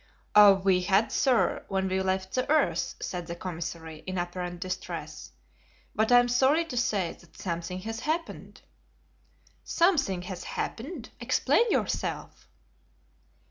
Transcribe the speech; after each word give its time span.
"We 0.63 0.81
had, 0.81 1.11
sir, 1.11 1.63
when 1.67 1.87
we 1.87 2.01
left 2.01 2.33
the 2.33 2.49
earth," 2.49 2.95
said 3.01 3.27
the 3.27 3.35
commissary, 3.35 3.97
in 4.07 4.17
apparent 4.17 4.59
distress, 4.59 5.29
"but 5.93 6.11
I 6.11 6.17
am 6.17 6.27
sorry 6.27 6.65
to 6.65 6.75
say 6.75 7.13
that 7.13 7.37
something 7.37 7.81
has 7.81 7.99
happened." 7.99 8.61
"Something 9.63 10.23
has 10.23 10.43
happened! 10.45 11.11
Explain 11.19 11.69
yourself!" 11.69 12.47